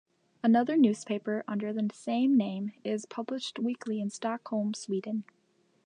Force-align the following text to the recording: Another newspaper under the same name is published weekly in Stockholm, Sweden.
Another 0.41 0.77
newspaper 0.77 1.43
under 1.47 1.71
the 1.71 1.87
same 1.93 2.35
name 2.35 2.71
is 2.83 3.05
published 3.05 3.59
weekly 3.59 4.01
in 4.01 4.09
Stockholm, 4.09 4.73
Sweden. 4.73 5.25